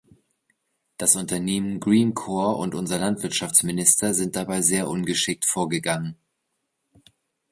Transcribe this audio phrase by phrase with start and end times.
[0.97, 6.17] Das Unternehmen Greencore und unser Landwirtschaftsminister sind dabei sehr ungeschickt vorgegangen.